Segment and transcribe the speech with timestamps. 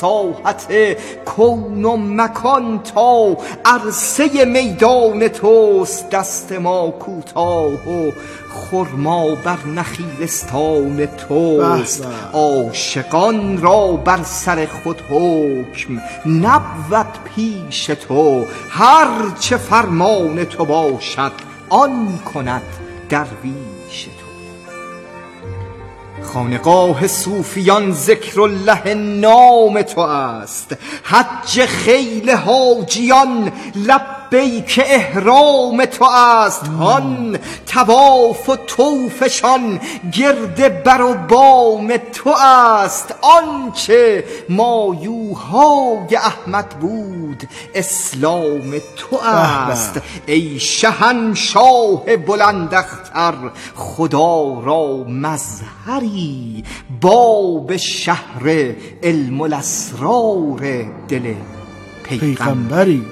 [0.00, 0.66] ساحت
[1.24, 8.10] کون و مکان تا عرصه میدان توست دست ما کوتاه و
[8.50, 12.06] خرما بر نخیلستان توست.
[12.32, 18.44] عاشقان را بر سر خود حکم نبود پیش تو.
[18.70, 19.08] هر
[19.40, 21.32] چه فرمان تو باشد
[21.68, 22.62] آن کند
[23.08, 23.67] درویش.
[26.28, 30.76] خانقاه صوفیان ذکر الله نام تو است.
[31.04, 33.52] حج خیل حاجیان
[34.32, 39.80] لبیک احرام تو است هان تواف و توفشان
[40.12, 43.14] گرد بر و بام تو است.
[43.22, 50.00] آنچه مایوهای احمد بود اسلام تو است.
[50.26, 53.34] ای شهنشاه بلند اختر
[53.74, 56.64] خدا را مظهری.
[57.00, 61.34] باب شهر علم الاسرار دل
[62.04, 63.02] پیغمبری.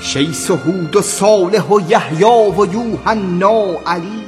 [0.00, 2.24] شیس و هود و صالح و یحیی
[2.58, 4.26] و یوحنا علی.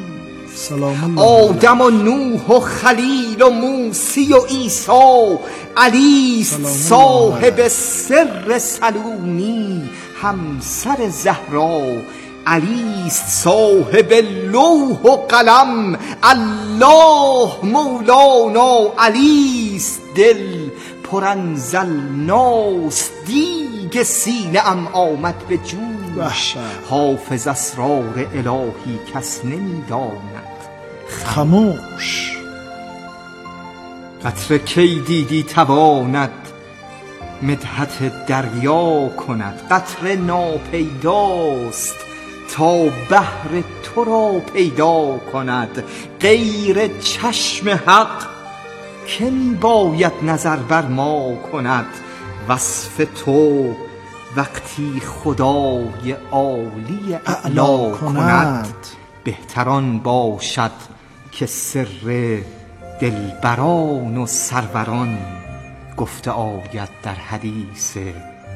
[0.55, 5.39] سلام آدم و نوح و خلیل و موسی و عیسی
[5.77, 6.45] علی
[6.89, 9.83] صاحب سر سلونی
[10.23, 11.81] همسر زهرا.
[12.47, 14.13] علی صاحب
[14.53, 19.81] لوح و قلم الله مولانا علی
[20.17, 20.69] دل.
[21.11, 26.55] پر انزلناست دیگ سینه ام آمد به جوش.
[26.91, 30.59] حافظ اسرار الهی کس نمی‌داند
[31.09, 32.39] خموش.
[34.25, 36.31] قطره کی دیدی تواند
[37.43, 41.97] مدحت دریا کند؟ قطره ناپیداست
[42.57, 45.85] تا بحر تو را پیدا کند.
[46.21, 48.38] غیر چشم حق
[49.09, 51.87] که می باید نظر بر ما کند
[52.49, 53.75] وصف تو
[54.37, 58.75] وقتی خدای عالی اعلا کند.
[59.25, 60.71] بهتران باشد
[61.33, 62.39] که سر
[63.01, 65.19] دلبران و سروران
[65.97, 67.97] گفته آید در حدیث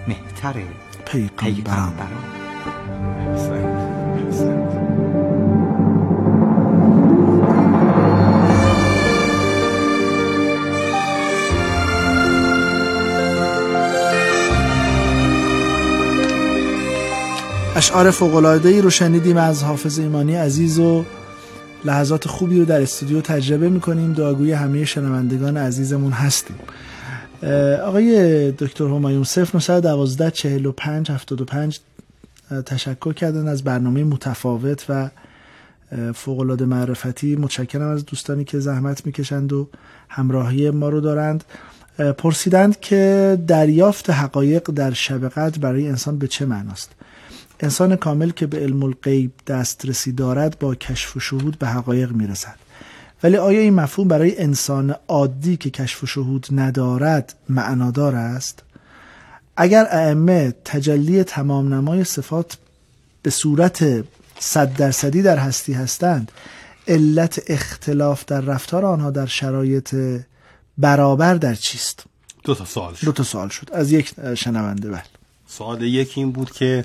[0.08, 0.54] مهتر
[1.36, 1.92] پیغمبران.
[17.76, 21.04] اشعار فوق‌العاده‌ای رو شنیدیم از حافظ ایمانی عزیز و
[21.84, 24.12] لحظات خوبی رو در استودیو تجربه می‌کنیم.
[24.12, 26.56] دعاگوی همه شنوندگان عزیزمون هستیم.
[27.84, 31.80] آقای دکتر همایون 0912 45 75
[32.66, 35.10] تشکر کردن از برنامه متفاوت و
[36.14, 37.36] فوق‌العاده معرفتی.
[37.36, 39.68] متشکرم از دوستانی که زحمت می‌کشند و
[40.08, 41.44] همراهی ما رو دارند.
[42.18, 46.90] پرسیدند که دریافت حقایق در شب برای انسان به چه معناست؟
[47.62, 52.54] انسان کامل که به علم الغیب دسترسی دارد با کشف و شهود به حقایق می‌رسد.
[53.22, 58.62] ولی آیا این مفهوم برای انسان عادی که کشف و شهود ندارد معنادار است؟
[59.56, 62.56] اگر ائمه تجلی تمام نمای صفات
[63.22, 64.04] به صورت
[64.38, 66.32] صد درصدی در هستی هستند
[66.88, 69.94] علت اختلاف در رفتار آنها در شرایط
[70.78, 72.04] برابر در چیست؟
[72.44, 73.04] دو تا سوال شد.
[73.04, 73.70] دو تا سوال شد.
[73.72, 75.02] از یک شنونده بله.
[75.46, 76.84] سوال یک این بود که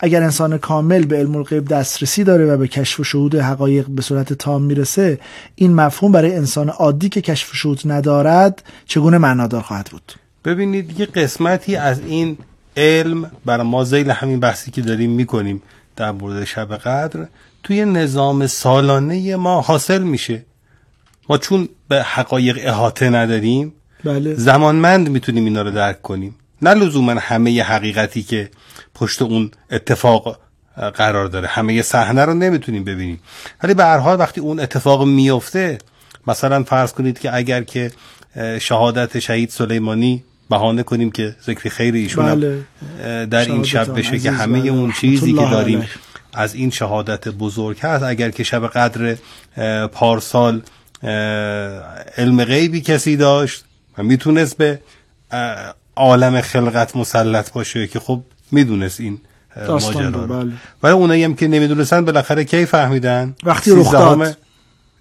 [0.00, 4.02] اگر انسان کامل به علم الغیب دسترسی داره و به کشف و شهود حقایق به
[4.02, 5.18] صورت تام می‌رسه
[5.54, 10.12] این مفهوم برای انسان عادی که کشف و شهود ندارد چگونه معنادار خواهد بود؟
[10.44, 12.38] ببینید یه قسمتی از این
[12.76, 15.62] علم برای ما زیل همین بحثی که داریم می‌کنیم
[15.96, 17.26] در مورد شب قدر
[17.62, 20.44] توی نظام سالانه ما حاصل میشه.
[21.28, 23.72] ما چون به حقایق احاطه نداریم
[24.04, 24.34] بله.
[24.34, 26.34] زمانمند می‌تونیم اینا رو درک کنیم.
[26.62, 28.50] نه لزوما همه حقیقتی که
[28.94, 30.38] پشت اون اتفاق
[30.94, 33.20] قرار داره همه صحنه رو نمی‌تونیم ببینیم
[33.62, 35.78] ولی به هر حال وقتی اون اتفاق میفته
[36.26, 37.90] مثلا فرض کنید که اگر که
[38.60, 42.64] شهادت شهید سلیمانی بهانه کنیم که ذکر خیر ایشون بله.
[43.26, 44.70] در این شب بشه که همه بله.
[44.70, 45.88] اون چیزی که داریم
[46.32, 49.16] از این شهادت بزرگ هست اگر که شب قدر
[49.86, 50.62] پارسال
[52.16, 53.64] علم غیبی کسی داشت
[53.98, 54.80] و می‌تونست به
[55.96, 59.20] عالم خلقت مسلط باشه که خب می‌دونست این
[59.68, 60.26] ماجرا رو.
[60.26, 60.52] بله.
[60.82, 64.36] ولی اونایی هم که نمی‌دونستن بالاخره کی فهمیدن؟ وقتی رخ داد.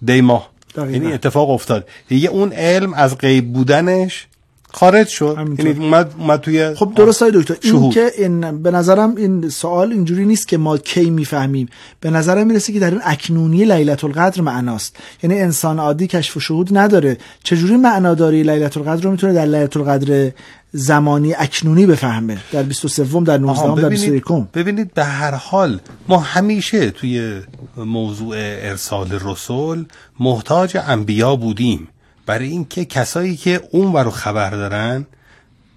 [0.05, 0.49] دی ماه.
[0.77, 1.87] یعنی اتفاق افتاد.
[2.07, 4.27] دیگه اون علم از غیب بودنش
[4.73, 5.37] خارج شد.
[5.57, 7.93] یعنی اومد اومد توی خب درست های دکتر این شهود.
[7.93, 11.67] که این به نظرم این سوال اینجوری نیست که ما کی می‌فهمیم.
[11.99, 14.95] به نظرم می‌رسه که در این اکنونی لیلت القدر معناست.
[15.23, 17.17] یعنی انسان عادی کشف و شهود نداره.
[17.43, 20.31] چجوری معناداری لیلت القدر رو می‌تونه در لیلت القدر
[20.71, 24.23] زمانی اکنونی بفهمه؟ در 23 در 19 آها، در ببینید 21
[24.53, 27.41] ببینید به هر حال ما همیشه توی
[27.77, 29.85] موضوع ارسال رسول
[30.19, 31.87] محتاج انبیا بودیم.
[32.25, 35.05] برای اینکه کسایی که اون رو خبر دارن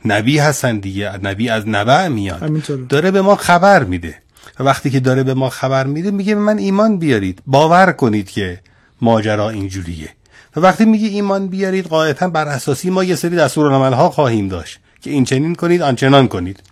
[0.05, 2.43] نبی هستن دیگه نبی از نبع میاد.
[2.43, 2.85] همینطوره.
[2.85, 4.19] داره به ما خبر میده.
[4.61, 7.43] و وقتی که داره به ما خبر میده میگه به من ایمان بیارید.
[7.47, 8.61] باور کنید که
[9.01, 10.09] ماجرا اینجوریه.
[10.57, 14.79] و وقتی میگه ایمان بیارید قاعدتا بر اساسی ما یه سری دستورالعمل ها خواهیم داشت
[15.01, 16.63] که این چنین کنید آنچنان کنید.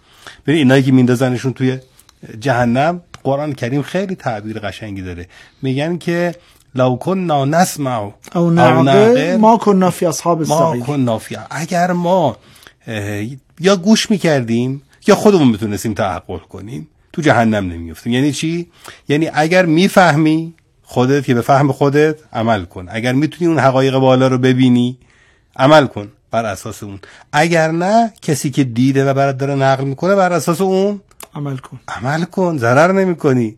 [0.47, 1.79] ببین اینایی که میندازنشون توی
[2.41, 5.27] جهنم قرآن کریم خیلی تعبیر قشنگی داره.
[5.63, 6.35] میگن که
[6.75, 12.37] لو کنا نسمع او نعقل ما کنا فی اصحاب ما کنا فی اگر ما
[13.61, 18.71] یا گوش می‌کردیم یا خودمون می‌تونستیم تعقل کنیم تو جهنم نمیفتیم یعنی چی؟
[19.09, 22.87] یعنی اگر می‌فهمی خودت که به فهم خودت عمل کن.
[22.91, 24.99] اگر می‌تونی اون حقایق بالا رو ببینی
[25.57, 27.01] عمل کن بر اساس اون.
[27.33, 31.01] اگر نه کسی که دیده و برات داره نقل می‌کنه بر اساس اون
[31.35, 31.81] عمل کن.
[31.89, 33.57] عمل کن ضرر نمی‌کنی.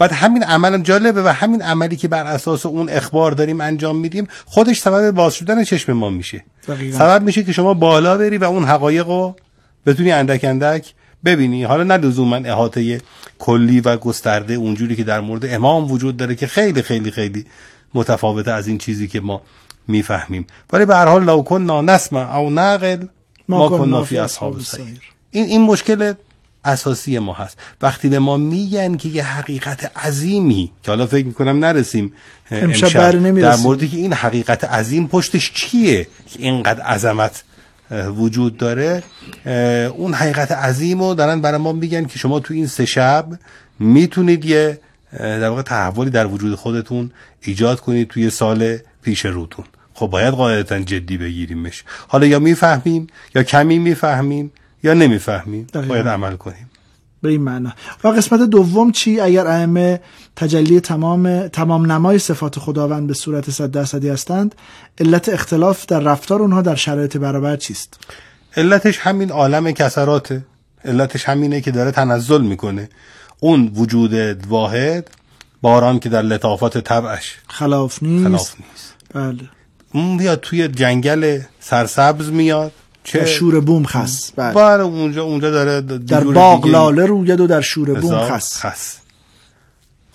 [0.00, 4.28] بعد همین عمل جالبه و همین عملی که بر اساس اون اخبار داریم انجام میدیم
[4.44, 6.44] خودش سبب باز شدن چشم ما میشه.
[6.68, 6.98] دقیقاً.
[6.98, 9.36] سبب میشه که شما بالا بری و اون حقایق رو
[9.86, 10.94] بتونی اندک اندک
[11.24, 11.64] ببینی.
[11.64, 13.00] حالا نه لزوما احاطه
[13.38, 17.46] کلی و گسترده اونجوری که در مورد امام وجود داره که خیلی خیلی خیلی
[17.94, 19.42] متفاوته از این چیزی که ما
[19.88, 20.46] می‌فهمیم.
[20.72, 23.06] ولی به هر حال لو کنا نسمع او نعقل
[23.48, 25.00] ما کنا فی اصحاب السعیر.
[25.30, 26.12] این این مشکل
[26.64, 27.58] اساسی ما هست.
[27.82, 32.12] وقتی به ما میگن که یه حقیقت عظیمی که حالا فکر می‌کنم نرسیم
[32.50, 33.56] امشب نمی‌رسیم.
[33.56, 37.44] در موردی که این حقیقت عظیم پشتش چیه که اینقدر عظمت
[38.16, 39.02] وجود داره
[39.96, 43.26] اون حقیقت عظیم رو دارن برای ما میگن که شما تو این سه شب
[43.78, 44.80] می‌تونید یه
[45.18, 47.10] در واقع تحولی در وجود خودتون
[47.40, 49.64] ایجاد کنید توی سال پیش روتون.
[49.94, 51.84] خب باید قاعدتا جدی بگیریمش.
[52.08, 55.66] حالا یا می‌فهمیم یا کمی می‌فهمیم یا نمی‌فهمیم.
[55.88, 56.70] باید عمل کنیم.
[57.22, 57.72] به این معنا.
[58.04, 60.00] و قسمت دوم چی؟ اگر ائمه
[60.36, 64.54] تجلی تمام تمام نمای صفات خداوند به صورت صد درصدی هستند
[65.00, 67.98] علت اختلاف در رفتار اونها در شرایط برابر چیست؟
[68.56, 70.46] علتش همین عالم کسراته.
[70.84, 72.88] علتش همینه که داره تنزل می‌کنه.
[73.40, 75.10] اون وجود واحد
[75.62, 77.36] باران که در لطافات طبعش.
[77.48, 78.24] خلاف نیست.
[78.24, 78.94] خلاف نیست.
[79.14, 79.48] بله.
[79.94, 82.72] اون میاد توی جنگل سرسبز میاد.
[83.04, 84.32] چه شور بوم خس.
[84.36, 84.54] بله.
[84.54, 88.56] بله اونجا اونجا داره در باغ لاله روید و در شور بوم خس.
[88.56, 88.96] خس.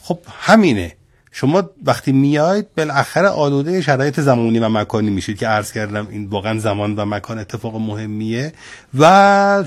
[0.02, 0.96] خب همینه.
[1.38, 6.60] شما وقتی میاید بالاخره آلوده شرایط زمانی و مکانی میشید که عرض کردم این واقعا
[6.60, 8.54] زمان و مکان اتفاق مهمیه
[8.94, 9.64] و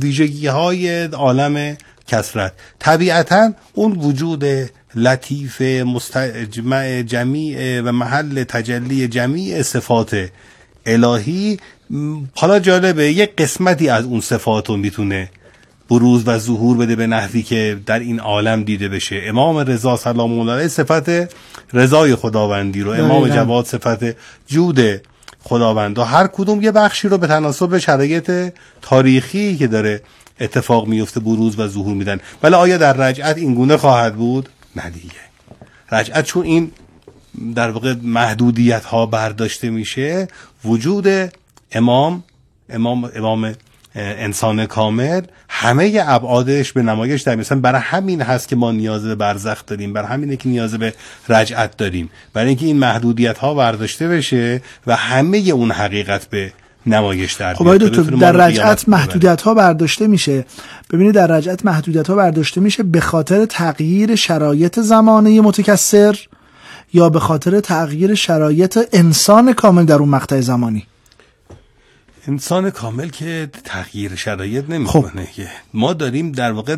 [0.00, 1.76] ویژگی های عالم
[2.06, 4.44] کسرت طبیعتا اون وجود
[4.94, 10.30] لطیف مستجمع جمیع و محل تجلی جمیع صفات
[10.86, 11.58] الهی
[12.34, 15.30] حالا جالبه یک قسمتی از اون صفات رو می‌تونه
[15.90, 19.22] بروز و ظهور بده به نحوی که در این عالم دیده بشه.
[19.24, 21.36] امام رضا سلام الله علیه صفت
[21.72, 23.28] رضای خداوندی رو امام.
[23.28, 24.80] جواد صفت جود
[25.42, 28.52] خداوند و هر کدوم یه بخشی رو به تناسب شرایط
[28.82, 30.02] تاریخی که داره
[30.40, 32.20] اتفاق میفته بروز و ظهور میدن.
[32.42, 35.14] ولی آیا در رجعت این گونه خواهد بود؟ نه دیگه.
[35.92, 36.70] رجعت چون این
[37.54, 40.28] در واقع محدودیت ها برداشته میشه
[40.64, 41.06] وجود
[41.72, 42.24] امام
[42.70, 43.54] امام امام
[43.94, 49.14] انسان کامل همه ابعادش به نمایش در مثلا برای همین هست که ما نیاز به
[49.14, 50.94] برزخ داریم برای همینه که نیاز به
[51.28, 56.52] رجعت داریم برای اینکه این محدودیت ها برداشته بشه و همه اون حقیقت به
[56.86, 57.76] نمایش در خب.
[57.76, 58.88] دکتر ما در رجعت.
[58.88, 60.44] محدودیت ها برداشته میشه
[60.90, 66.18] ببینید در رجعت محدودیت ها برداشته میشه به خاطر تغییر شرایط زمانه متکثر
[66.92, 70.86] یا به خاطر تغییر شرایط انسان کامل در اون مقطع زمانی
[72.28, 75.48] انسان کامل که تغییر شرایط نمی‌کنه که.
[75.74, 76.76] ما داریم در واقع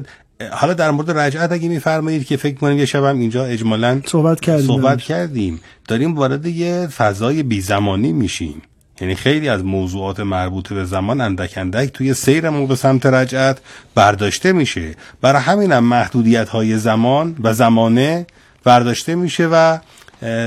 [0.52, 4.66] حالا در مورد رجعت اگه میفرمایید که فکر کنیم یه شبم اینجا اجمالا صحبت کردیم.
[4.66, 4.98] صحبت.
[4.98, 5.60] کردیم.
[5.88, 8.62] داریم وارد یه فضای بی زمانی میشیم.
[9.00, 13.58] یعنی خیلی از موضوعات مربوط به زمان اندک اندک توی سیرمون به سمت رجعت
[13.94, 14.94] برداشته میشه.
[15.20, 18.26] برای همینم محدودیت های زمان و زمانه
[18.64, 19.78] برداشته میشه و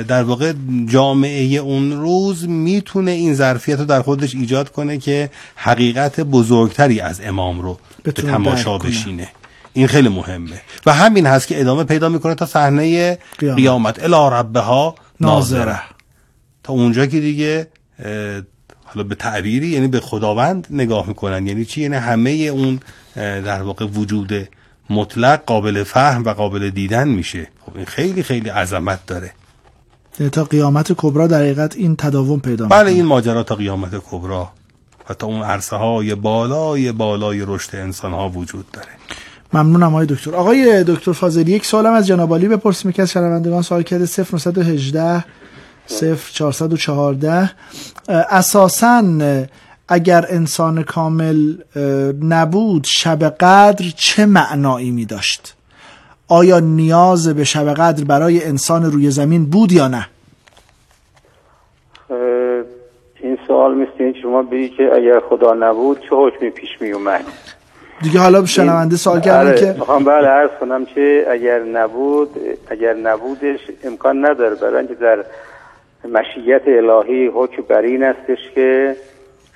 [0.08, 0.54] در واقع
[0.86, 7.22] جامعه اون روز می‌تونه این ظرفیت رو در خودش ایجاد کنه که حقیقت بزرگتری از
[7.24, 8.78] امام رو به تماشا.
[8.78, 9.28] بشینه.
[9.74, 10.62] این خیلی مهمه.
[10.86, 13.58] و همین هست که ادامه پیدا می‌کنه تا صحنه قیامت.
[13.58, 15.60] قیامت, الی ربها ناظره.
[15.60, 15.80] ناظره.
[16.64, 17.68] تا اونجا که دیگه
[18.84, 21.48] حالا به تعبیری یعنی به خداوند نگاه می‌کنن.
[21.48, 22.80] یعنی چی؟ یعنی همه اون
[23.16, 24.50] در واقع وجود
[24.90, 27.48] مطلق قابل فهم و قابل دیدن میشه.
[27.66, 29.32] خب این خیلی خیلی عظمت داره.
[30.32, 34.52] تا قیامت کبرا در حقیقت این تداوم پیدا بله این ماجرا تا قیامت کبرا
[35.10, 38.88] و تا اون عرصه های بالای بالای رشد انسان ها وجود داره.
[39.54, 40.36] ممنونم آقای دکتر.
[40.36, 42.92] آقای دکتر فاضلی یک سوالم از جناب علی بپرسیم.
[42.92, 45.26] که از شنوندگان سوال کرده 0918
[46.42, 47.52] 0414
[48.10, 49.04] اساسا
[49.88, 51.56] اگر انسان کامل
[52.22, 55.56] نبود شب قدر چه معنایی می داشت
[56.28, 60.08] آیا نیاز به شب قدر برای انسان روی زمین بود یا نه؟
[63.22, 67.24] این سوال مثل شما بگی که اگر خدا نبود چه حکمی پیش می اومد؟
[68.02, 72.30] دیگه حالا شنونده سوال کردن بله، که می‌خوام بله عرض کنم که اگر نبود
[72.70, 75.26] اگر نبودش امکان نداره برای اینکه در
[76.10, 78.96] مشیت الهی حکم بر این استش که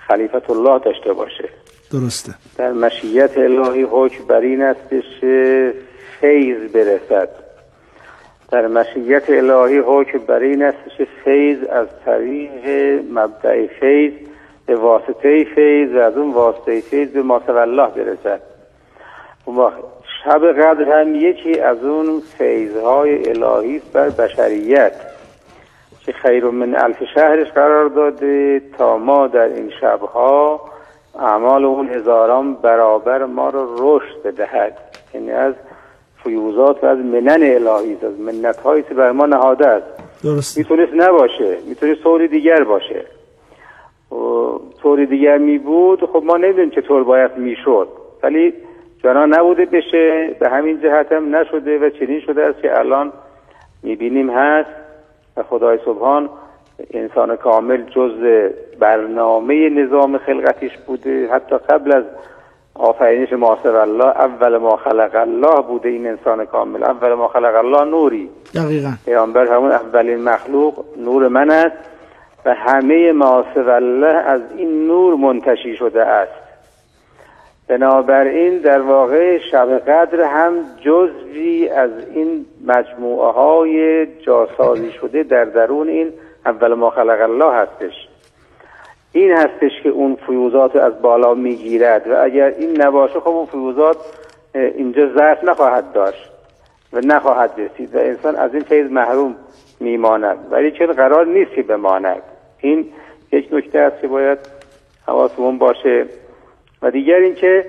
[0.08, 1.50] خلیفت الله داشته باشه.
[1.92, 2.34] درسته.
[2.58, 5.74] در مشیت الهی حکم بر این استش که
[6.22, 7.30] فیض برسد.
[8.52, 12.66] در مشیت الهی حکم بر این استش که فیض از طریق
[13.12, 14.14] مبدع فیض
[14.66, 18.42] به واسطه فیض و از اون واسطه فیض به الله برسد.
[19.48, 19.84] وقت
[20.24, 24.94] شب قدر هم یکی از اون فیضهای الهی است بر بشریت
[26.06, 30.62] که خیر من الف شهرش قرار داده تا ما در این شبها
[31.20, 34.78] اعمال اون هزاران برابر ما رو رشد بدهد.
[35.14, 35.54] یعنی از
[36.28, 39.86] فیوزات و از منن الهی از منت هایی که بر ما نهاده است.
[40.24, 40.58] درست.
[40.58, 43.06] می‌تونست نباشه می‌تونست طور دیگر باشه.
[44.82, 47.88] طور دیگر می بود خب ما نمی‌دونیم چطور باید می‌شد.
[48.24, 48.54] ولی
[49.04, 53.14] جانا نبوده بشه به همین جهت هم نشده و چنین شده است که الان
[53.84, 54.70] می‌بینیم هست.
[55.38, 56.30] و خدای سبحان
[56.94, 58.12] انسان کامل جز
[58.80, 61.30] برنامه نظام خلقتیش بوده.
[61.32, 62.04] حتی قبل از
[62.80, 66.84] آفرینش معاصر الله اول ما خلق الله بوده این انسان کامل.
[66.84, 68.30] اول ما خلق الله نوری.
[68.56, 68.92] دقیقا.
[69.06, 71.78] پیامبر همون اولین مخلوق نور من است
[72.46, 76.48] و همه معاصر الله از این نور منتشی شده است.
[77.68, 85.88] بنابراین در واقع شب قدر هم جزوی از این مجموعه های جاسازی شده در درون
[85.88, 86.14] این
[86.46, 88.07] اول ما خلق الله هستش.
[89.18, 93.98] این هستش که اون فیوزات از بالا می‌گیرد و اگر این نباشه خب اون فیوزات
[94.54, 96.30] اینجا ظرف نخواهد داشت
[96.94, 99.36] و نخواهد رسید و انسان از این فیض محروم
[99.80, 100.38] میماند.
[100.52, 102.22] ولی چون قرار نیست که بماند.
[102.60, 102.90] این
[103.32, 104.38] یک نکته است که باید
[105.08, 106.06] حواسمون باشه.
[106.82, 107.66] و دیگر اینکه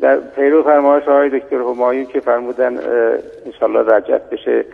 [0.00, 2.78] در پیرو فرمایش های دکتر همایون که فرمودن
[3.46, 4.64] انشالله رجعت بشه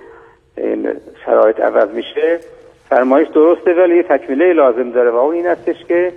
[0.57, 0.89] این
[1.25, 2.41] شرایط عوض میشه.
[2.89, 6.13] فرمایش درسته ولی یه تکمیله لازم داره و اون این هستش که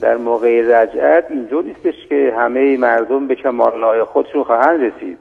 [0.00, 5.18] در موقع رجعت اینجور نیستش که همه مردم به کمال خودشون خواهند رسید.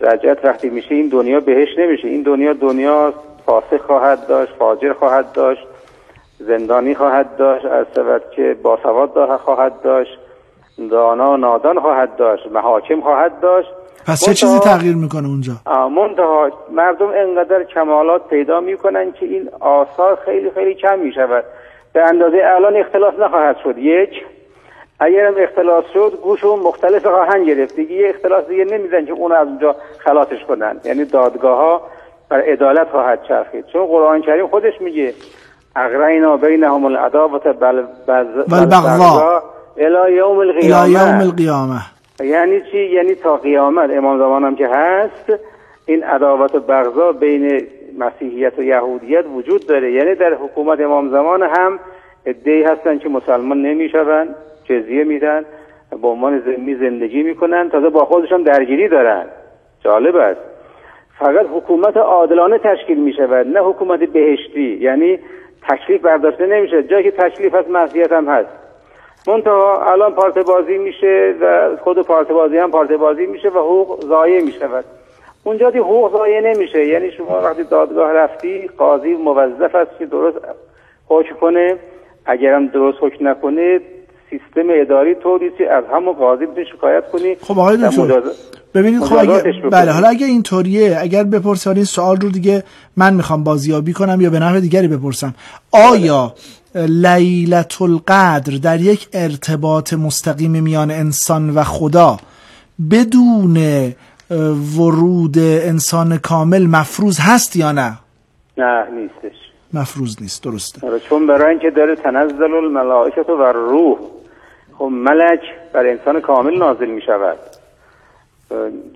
[0.00, 2.08] رجعت وقتی میشه این دنیا بهش نمیشه.
[2.08, 3.14] این دنیا دنیا
[3.46, 5.66] فاسق خواهد داشت فاجر خواهد داشت
[6.38, 10.18] زندانی خواهد داشت از سبب که باسواد خواهد داشت
[10.90, 13.68] دانا نادان خواهد داشت محاکم خواهد داشت.
[14.06, 15.52] پس چه چیزی تغییر می‌کنه اونجا؟
[15.88, 21.44] منتها مردم انقدر کمالات پیدا می‌کنن که این آثار خیلی خیلی کم می‌شود.
[21.92, 23.78] به اندازه الان اختلاف نخواهد شد.
[23.78, 24.10] یک
[25.00, 27.76] اگر هم اختلاف شد گوشون مختلف خواهند گرفت.
[27.76, 30.80] دیگه یه اختلاف دیگه نمیزن که اون از اونجا خلاصش کنن.
[30.84, 31.82] یعنی دادگاه ها
[32.28, 33.64] بر عدالت خواهد چرخید.
[33.72, 35.14] چون قرآن کریم خودش میگه
[35.76, 37.82] اغرینا بینهم العداوت بل
[38.48, 39.40] والبغضاء.
[39.76, 41.80] الى یوم الى یوم القیامه
[42.24, 45.32] یعنی چی؟ یعنی تا قیامت امام زمان هم که هست
[45.86, 47.62] این عداوت و بغضا بین
[47.98, 49.92] مسیحیت و یهودیت وجود داره.
[49.92, 51.78] یعنی در حکومت امام زمان هم
[52.26, 54.28] ادعی هستن که مسلمان نمیشون
[54.64, 55.44] جزیه میدن
[56.02, 57.70] به عنوان زمینی زندگی می‌کنن.
[57.70, 59.26] تازه با خودشان درگیری دارن.
[59.84, 60.40] جالب است.
[61.18, 64.78] فقط حکومت عادلانه تشکیل می‌شود نه حکومت بهشتی.
[64.80, 65.18] یعنی
[65.68, 68.61] تکلیف برداشته نمیشه جایی که تکلیف هست معصیت هم هست.
[69.26, 74.06] منتها الان پارت بازی میشه و خود پارت بازی هم پارت بازی میشه و حقوق
[74.08, 74.84] ضایع می‌شود.
[75.44, 76.86] اونجا دی حقوق ضایع نمیشه.
[76.86, 80.36] یعنی شما وقتی دادگاه رفتی قاضی موظف است که درست
[81.06, 81.76] حکم کنه.
[82.26, 83.80] اگرم درست حکم نکنه
[84.30, 88.22] سیستم اداری طوری از همون قاضی بتونی شکایت کنی خب آقای دکتر
[88.74, 89.70] ببینید خب اگه بکنی.
[89.70, 92.62] بله حالا اگه اینطوریه اگر بپرسید این سوال رو دیگه
[92.96, 95.34] من می‌خوام بازیابی کنم یا به نحو دیگری بپرسم.
[95.72, 96.32] آیا
[96.74, 102.16] لیلت القدر در یک ارتباط مستقیم میان انسان و خدا
[102.90, 103.56] بدون
[104.78, 107.98] ورود انسان کامل مفروض هست یا نه؟
[108.58, 109.36] نه نیستش.
[109.74, 110.86] مفروض نیست درسته.
[110.86, 113.98] آره، چون برای اینکه داره تنزل الملائکت و روح
[114.78, 115.40] خب ملک
[115.72, 117.38] بر انسان کامل نازل می شود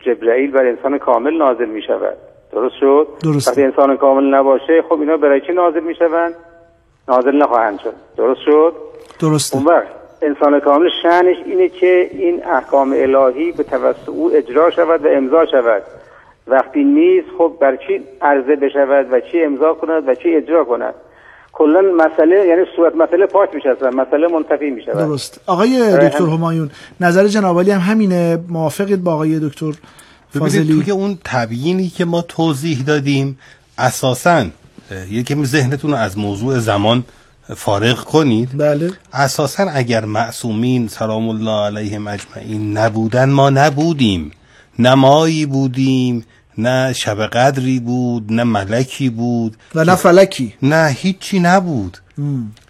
[0.06, 2.16] جبرئیل بر انسان کامل نازل می شود
[2.52, 3.50] درست شد؟ درسته.
[3.50, 6.34] وقتی انسان کامل نباشه خب اینا برای چی نازل می شوند
[7.08, 7.92] نازل نخواهند شد.
[8.16, 8.72] درست شد؟
[9.20, 9.56] درسته.
[9.56, 9.86] اون وقت
[10.22, 15.46] انسان کامل شأنش اینه که این احکام الهی به توسط او اجرا شود و امضا
[15.46, 15.82] شود.
[16.46, 20.94] وقتی نیست خب بر چی عرضه بشود و چی امضا کند و چی اجرا کند؟
[21.52, 24.92] کلا مسئله یعنی صورت مسئله پاک میشه اصلا مسئله منتفی میشه.
[24.92, 25.40] درست.
[25.46, 26.70] آقای دکتر همایون
[27.00, 28.38] نظر جناب هم همینه.
[28.48, 33.38] موافقید با آقای دکتر ببینید فاضلی؟ توی اون تبیینی که ما توضیح دادیم
[33.78, 34.44] اساسا
[35.10, 37.04] یکم ذهنتون رو از موضوع زمان
[37.56, 38.58] فارغ کنید.
[38.58, 38.90] بله.
[39.12, 44.30] اساسا اگر معصومین سلام الله علیهم اجمعین نبودن ما نبودیم.
[44.78, 46.24] نه مایی بودیم
[46.58, 49.56] نه شب قدری بود نه ملکی بود.
[49.74, 50.54] و نه فلکی.
[50.62, 51.98] نه هیچی نبود.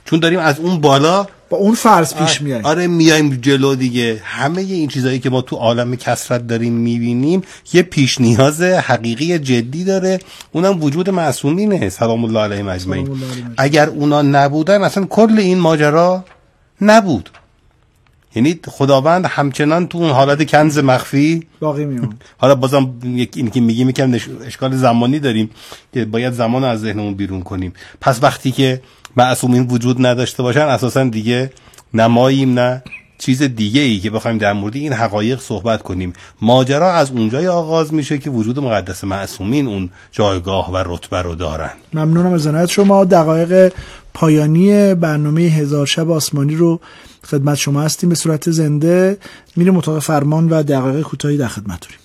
[0.05, 4.21] چون داریم از اون بالا با اون فرض پیش میاریم آره میایم جلو دیگه.
[4.25, 9.85] همه این چیزایی که ما تو عالم کسرت داریم می‌بینیم یه پیش نیاز حقیقی جدی
[9.85, 10.19] داره.
[10.53, 11.89] اونم وجود معصومینه.
[11.89, 13.55] سلام الله الله علیهم.
[13.57, 16.25] اگر اونا نبودن اصلا کل این ماجرا
[16.81, 17.31] نبود.
[18.37, 23.61] یعنی خداوند همچنان تو اون حالت کنز مخفی باقی میمون حالا بازم یک این که
[23.61, 24.15] میگیم یکم
[24.47, 25.51] اشکال زمانی داریم
[25.95, 27.73] که باید زمان از ذهنمون بیرون کنیم.
[28.01, 28.83] پس وقتی که
[29.17, 31.51] معصومین وجود نداشته باشن اساسا دیگه
[31.95, 32.83] نماییم نه
[33.19, 36.13] چیز دیگه ای که بخوایم در مورد این حقایق صحبت کنیم.
[36.43, 41.71] ماجرا از اونجای آغاز میشه که وجود مقدس معصومین اون جایگاه و رتبه رو دارن.
[41.95, 43.05] ممنونم از شما.
[43.05, 43.73] دقایق
[44.15, 46.81] پایانی برنامه هزار شب آسمانی رو
[47.27, 48.09] خدمت شما هستیم.
[48.09, 49.19] به صورت زنده
[49.57, 52.01] میریم اتاق فرمان و دقایق کوتاهی در خدمتتونیم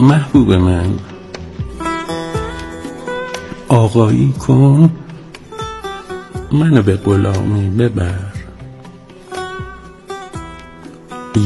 [0.00, 0.98] محبوب من.
[3.68, 4.90] آقایی کن.
[6.52, 8.18] منو به غلامی ببر.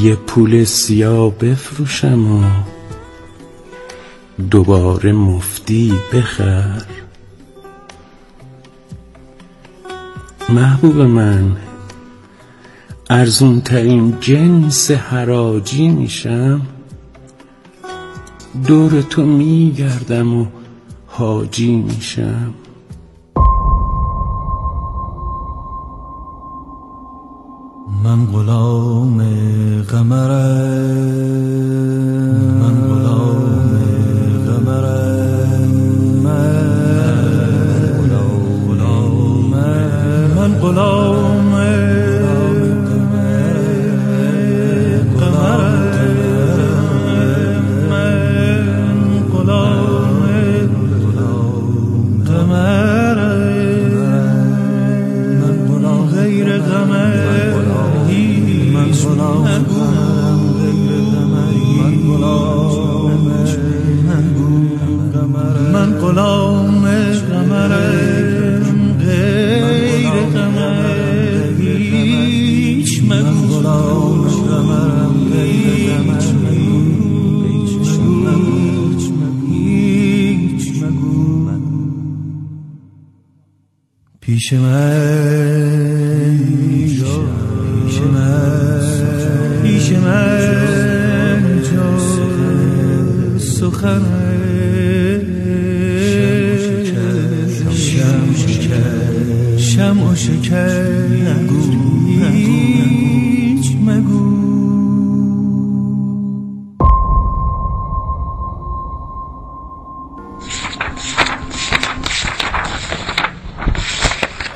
[0.03, 2.43] یه پول سیاه بفروشم و
[4.39, 6.81] دوباره مفتی بخر.
[10.49, 11.57] محبوب من
[13.09, 16.61] ارزون ترین جنس حراجی میشم.
[18.67, 20.45] دور تو میگردم و
[21.07, 22.53] حاجی میشم.
[28.03, 29.21] من غلام
[29.81, 30.48] قمرم
[84.49, 85.18] پیش من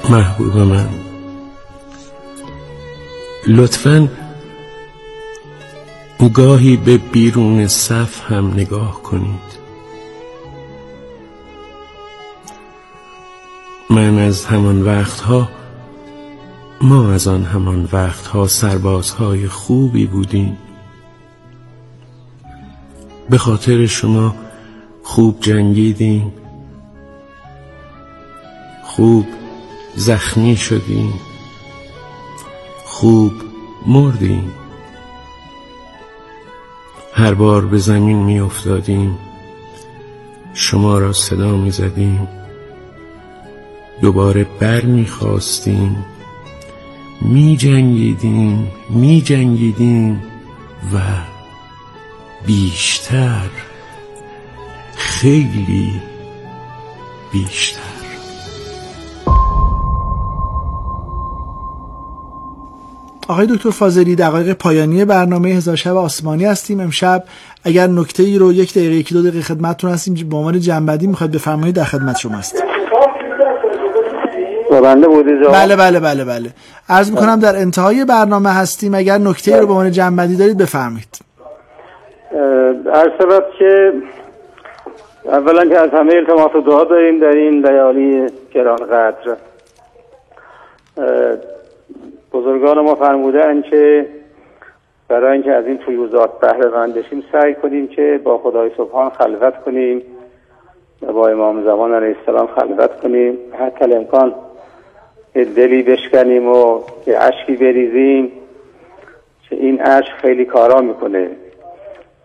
[0.09, 0.89] محبوب من.
[3.47, 4.09] لطفا
[6.33, 9.63] گاهی به بیرون صف هم نگاه کنید.
[13.89, 15.49] من از همان وقتها
[16.81, 20.57] ما از آن همان وقتها سربازهای خوبی بودیم.
[23.29, 24.35] به خاطر شما
[25.03, 26.33] خوب جنگیدیم.
[28.83, 29.25] خوب
[29.95, 31.13] زخمی شدیم.
[32.85, 33.33] خوب
[33.85, 34.51] مردیم.
[37.13, 39.17] هر بار به زمین می افتادیم.
[40.53, 42.27] شما را صدا می زدیم.
[44.01, 46.05] دوباره بر می خواستیم.
[47.21, 50.23] می جنگیدیم می جنگیدیم
[50.93, 50.99] و
[52.45, 53.49] بیشتر
[54.95, 56.01] خیلی
[57.31, 58.02] بیشتر.
[63.27, 66.79] آقای دکتر فاضلی دقایق پایانی برنامه هزار شب آسمانی هستیم.
[66.79, 67.23] امشب
[67.63, 71.31] اگر نکته ای رو یک دقیقه یکی دو دقیقه خدمتتون هستیم به عنوان جنبدی می‌خواید
[71.31, 72.63] بفرمایید در خدمت شما هست
[74.83, 76.49] بنده بودی جواب؟ بله بله بله بله.
[76.89, 78.93] عرض می‌کنم در انتهای برنامه هستیم.
[78.95, 81.19] اگر نکته ای رو به عنوان جنبدی دارید بفرمایید.
[83.19, 83.93] شود که
[85.25, 89.37] اولا که از همه التماس و دعا داریم در این لیالی گران قدر
[90.97, 91.05] اه،
[92.33, 94.05] بزرگان ما فرمودن که
[95.07, 99.63] برای اینکه از این فیوزات بهره مند بشیم سعی کنیم که با خدای سبحان خلوت
[99.63, 100.01] کنیم
[101.01, 103.37] و با امام زمان علیه السلام خلوت کنیم.
[103.59, 104.35] حتی امکان
[105.33, 108.31] دلی بشکنیم و یه اشکی بریزیم
[109.49, 111.29] که این اشک خیلی کارا می‌کنه.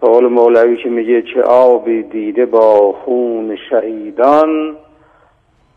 [0.00, 4.76] به قول مولوی که میگه چه آبی دیده با خون شهیدان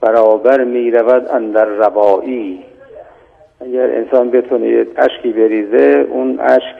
[0.01, 2.70] برابر می‌رود اندر ربایی.
[3.61, 6.75] اگر انسان بتونه یه اشکی بریزه اون اشک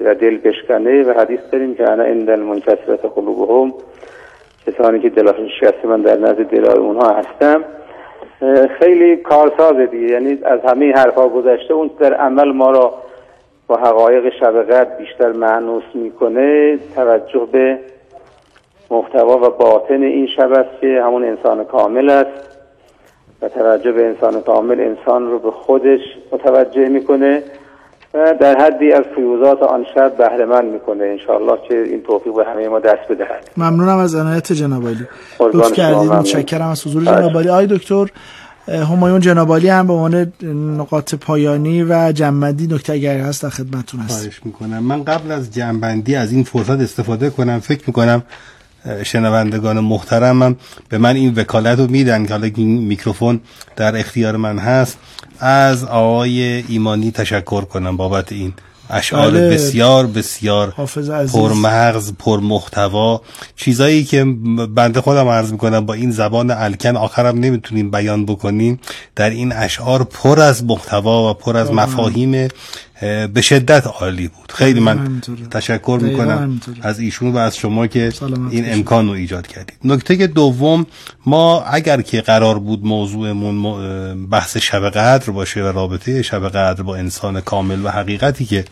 [0.00, 3.74] در دل بشکنه و حدیث داریم که انا اندل منکسرت قلوبهم.
[4.66, 7.64] کسانی که دلاشون شکسته من در نزد دلای اونها هستم.
[8.78, 12.94] خیلی کارسازه دیگه یعنی از همه حرفا گذشته اون در عمل ما را
[13.66, 16.78] با حقایق شب قدر بیشتر معنوس می‌کنه.
[16.94, 17.78] توجه به
[18.90, 22.51] محتوا و باطن این شب است که همون انسان کامل است.
[23.42, 26.00] و توجه به انسان کامل انسان رو به خودش
[26.32, 27.42] متوجه می‌کنه
[28.14, 31.04] و در حدی از فیوزات آن شب بهره مند می‌کنه.
[31.04, 33.50] انشاءالله که این توفیق به همه ما دست بدهد.
[33.56, 35.06] ممنونم از عنایت جناب عالی.
[35.40, 36.12] لطف کردید.
[36.12, 37.04] متشکرم از حضور.
[37.04, 37.48] جناب عالی.
[37.48, 38.06] آقای دکتر
[38.68, 40.32] همایون جناب عالی هم به عنوان
[40.78, 44.18] نقاط پایانی و جنبندی نکته اگر هست در خدمتتون هست.
[44.18, 44.78] خواهش می‌کنم.
[44.78, 48.22] من قبل از جنبندی از این فرصت استفاده کنم فکر می‌کنم
[49.04, 50.56] شنوندگان محترمم
[50.88, 53.40] به من این وکالت رو میدن که حالا میکروفون
[53.76, 54.98] در اختیار من هست
[55.40, 58.52] از آقای ایمانی تشکر کنم بابت این
[58.90, 59.50] اشعار بله.
[59.50, 61.32] بسیار بسیار حافظ عزیز.
[61.32, 63.22] پرمغز پرمحتوا
[63.56, 64.24] چیزایی که
[64.74, 68.80] بنده خودم عرض می‌کنم با این زبان الکن آخرم نمی‌تونیم بیان بکنیم
[69.16, 72.48] در این اشعار پر از محتوا و پر از مفاهیم اه،
[73.34, 75.46] به شدت عالی بود خیلی من همینطوره.
[75.50, 76.78] تشکر می‌کنم همینطوره.
[76.82, 78.12] از ایشون و از شما که
[78.50, 78.72] این.
[78.72, 80.86] امکان رو ایجاد کردید نکته دوم
[81.26, 86.96] ما اگر که قرار بود موضوعمون بحث شب قدر باشه و رابطه شب قدر با
[86.96, 88.64] انسان کامل و حقیقتی که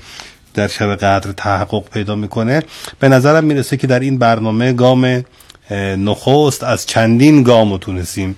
[0.54, 2.62] در شب قدر تحقق پیدا می‌کنه
[2.98, 5.24] به نظرم می‌رسه که در این برنامه گام
[5.98, 8.36] نخست از چندین گام رو تونستیم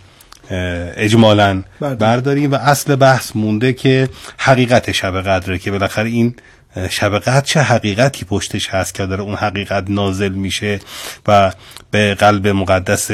[0.96, 1.62] اجمالا.
[1.80, 6.34] برداریم و اصل بحث مونده که حقیقت شب قدره که بالاخره این
[6.90, 10.80] شب قدر چه حقیقتی پشتش هست که داره اون حقیقت نازل میشه
[11.28, 11.52] و
[11.90, 13.10] به قلب مقدس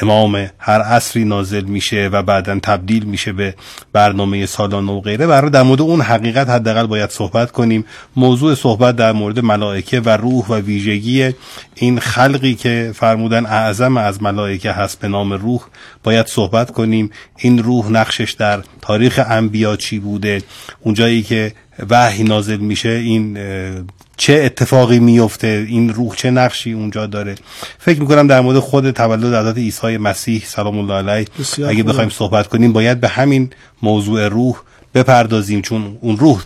[0.00, 3.54] امام هر عصری نازل میشه و بعدا تبدیل میشه به
[3.92, 5.26] برنامه سالانه و غیره.
[5.26, 7.84] برای در مورد اون حقیقت حداقل باید صحبت کنیم.
[8.16, 11.34] موضوع صحبت در مورد ملائکه و روح و ویژگی
[11.74, 15.60] این خلقی که فرمودن اعظم از ملائکه هست به نام روح.
[16.02, 17.10] باید صحبت کنیم.
[17.38, 20.42] این روح نقشش در تاریخ انبیا چی بوده؟
[20.80, 21.52] اونجایی که
[21.90, 23.38] وحی نازل میشه این
[24.22, 27.34] چه اتفاقی میفته این روح چه نقشی اونجا داره
[27.78, 31.26] فکر می‌کنم در مورد خود تولد حضرت عیسی مسیح سلام الله علیه
[31.68, 31.82] اگه.
[31.82, 33.50] بخوایم صحبت کنیم باید به همین
[33.82, 34.56] موضوع روح
[34.94, 36.42] بپردازیم چون اون روح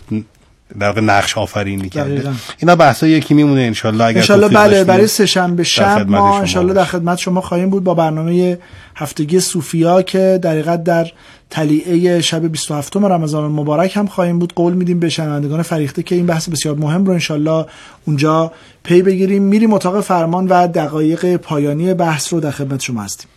[0.79, 2.31] در واقع نقش آفرینی کرده.
[2.57, 6.83] اینا بحثایی که میمونه انشالله اگر انشالله بله برای سهشنبه شب خدمت ما انشالله در.
[6.83, 8.57] خدمت شما خواهیم بود با برنامه
[8.95, 11.11] هفتگی صوفیا که در در
[11.49, 16.25] تلیعه شب 27 رمضان المبارک هم خواهیم بود قول میدیم به شنوندگان فریخته که این
[16.25, 17.65] بحث بسیار مهم رو انشالله
[18.05, 18.51] اونجا
[18.83, 23.27] پی بگیریم میریم اتاق فرمان و دقایق پایانی بحث رو در خدمت شما هستیم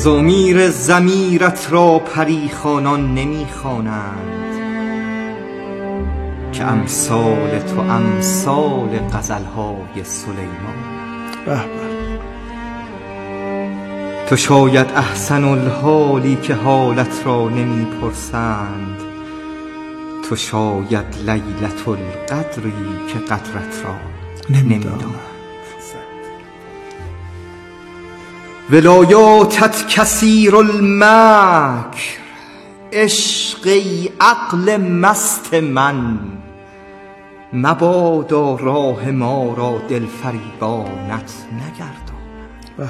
[0.00, 4.54] مزامیر زمیرت را پریخانان نمی‌خوانند
[6.52, 10.76] که امثال تو امثال غزلهای سلیمان.
[11.46, 11.60] به به
[14.28, 18.96] تو شاید احسن الحالی که حالت را نمی‌پرسند.
[20.28, 22.72] تو شاید لیلت القدری
[23.12, 23.94] که قدرت را
[24.50, 25.29] نمی‌دانند.
[28.72, 32.20] ولایاتت کثیر المکر
[32.92, 36.18] عشقی عقل مست من.
[37.52, 42.20] مبادا راه ما را دل فریبانت نگردان.
[42.76, 42.88] به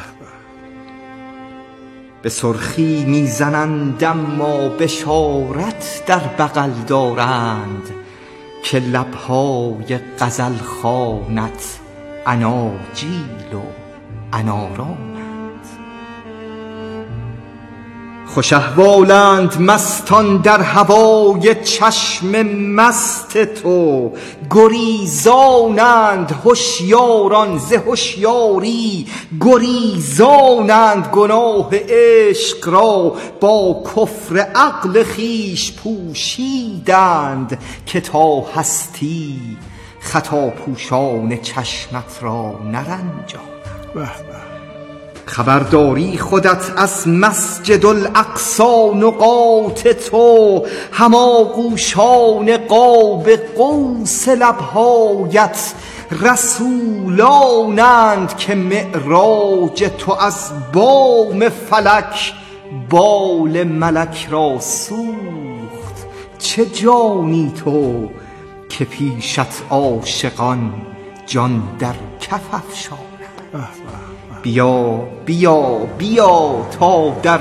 [2.22, 7.90] به سرخی می‌زنند اما بشارت در بغل دارند
[8.62, 11.78] که لبهای غزل خانت
[12.26, 13.60] اناجیل و
[14.32, 15.09] انارانند
[18.34, 24.12] خوش احوالند مستان در هوای چشم مست تو.
[24.50, 29.06] گریزانند هوشیاران ز هوشیاری
[29.40, 33.14] گریزانند گناه عشق را.
[33.40, 39.40] با کفر عقل خیش پوشیدند که تا هستی
[40.00, 44.49] خطا پوشان چشمت را نرنجانند
[45.30, 55.72] خبرداری خودت از مسجد الاقصا نقاط تو هماغوشان قاب قوس لبهایت
[56.22, 57.56] رسولانند
[58.36, 62.34] که معراج تو از بام فلک
[62.90, 66.06] بال ملک را سوخت.
[66.38, 68.08] چه جانی تو
[68.68, 69.40] که پیشت
[69.70, 70.72] عاشقان
[71.26, 73.10] جان در کف افشانند؟
[74.42, 77.40] بیا بیا بیا تا در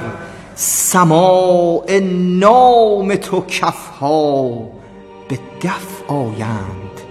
[0.55, 1.99] سماع
[2.39, 4.49] نام تو کفها
[5.29, 7.01] به دف آیند.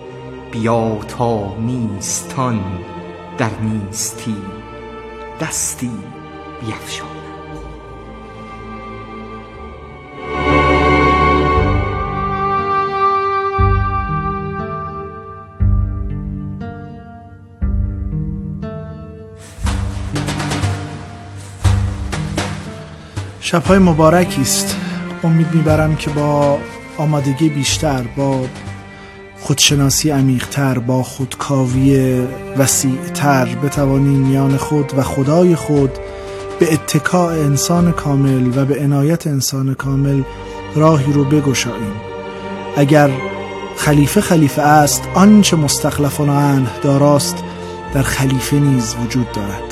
[0.53, 2.61] بیا تا نیستان
[3.38, 4.37] در نیستی
[5.40, 5.90] دستی
[6.61, 7.28] بیفشانند
[23.51, 24.77] شبهای مبارکی است.
[25.25, 26.59] امید می‌برم که با
[26.99, 28.41] آمادگی بیشتر با
[29.41, 32.21] خودشناسی عمیقتر با خودکاوی
[32.59, 35.91] وسیعتر بتوانیم میان خود و خدای خود
[36.61, 40.23] به اتکاع انسان کامل و به عنایت انسان کامل
[40.75, 41.95] راهی رو بگشاییم.
[42.77, 43.11] اگر
[43.77, 47.45] خلیفه خلیفه است آنچه مستخلفان عنه داراست
[47.95, 49.67] در خلیفه نیز وجود دارد.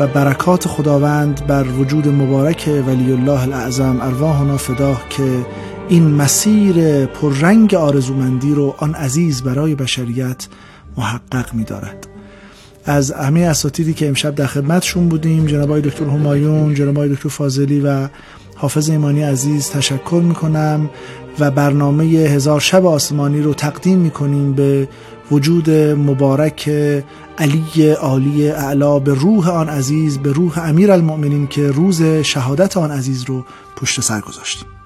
[0.00, 5.46] و برکات خداوند بر وجود مبارک ولی الله الاعظم ارواحنا فداه که
[5.88, 10.48] این مسیر پررنگ آرزومندی رو آن عزیز برای بشریت
[10.96, 12.08] محقق می دارد
[12.84, 18.08] از همه اساتیدی که امشب در خدمتشون بودیم جناب دکتر همایون جناب دکتر فاضلی و
[18.58, 20.90] حافظ ایمانی عزیز تشکر می‌کنم
[21.38, 24.88] و برنامه هزار شب آسمانی رو تقدیم می‌کنیم به
[25.30, 26.70] وجود مبارک
[27.38, 32.90] علی عالی اعلا به روح آن عزیز به روح امیر المؤمنین که روز شهادت آن
[32.90, 33.44] عزیز رو
[33.76, 34.77] پشت سر گذاشتیم.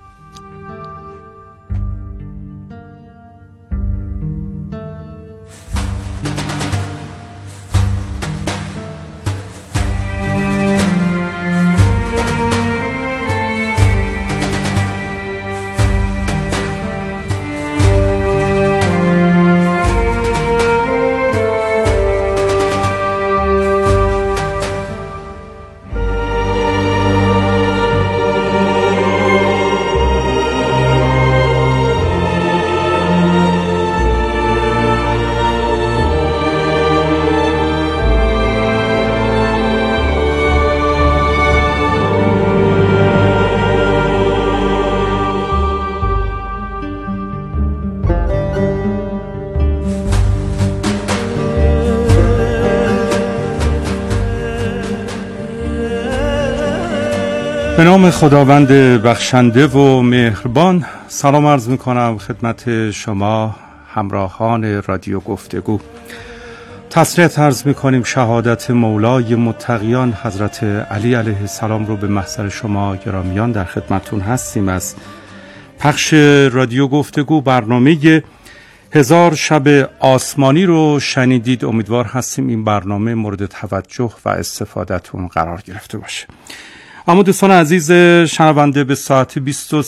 [57.82, 58.68] به نام خداوند
[59.02, 63.56] بخشنده و مهربان سلام عرض می کنم خدمت شما
[63.94, 65.80] همراهان رادیو گفتگو.
[66.90, 72.96] تسلیت عرض می کنیم شهادت مولای متقیان حضرت علی علیه السلام رو به محضر شما
[72.96, 74.68] گرامیان در خدمتون هستیم.
[74.68, 74.94] از
[75.78, 76.12] پخش
[76.52, 78.22] رادیو گفتگو برنامه
[78.92, 81.64] هزار شب آسمانی رو شنیدید.
[81.64, 86.26] امیدوار هستیم این برنامه مورد توجه و استفادهتون قرار گرفته باشه.
[87.06, 87.92] اما دوستان عزیز
[88.32, 89.82] شنونده به ساعت 23